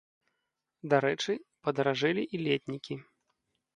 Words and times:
Дарэчы, 0.93 1.31
падаражэлі 1.67 2.23
і 2.39 2.43
летнікі. 2.49 2.95